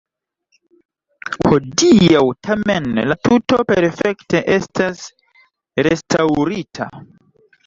Hodiaŭ 1.47 2.23
tamen 2.47 2.87
la 3.11 3.17
tuto 3.27 3.59
perfekte 3.73 4.43
estas 4.57 5.05
restaŭrita. 5.91 6.91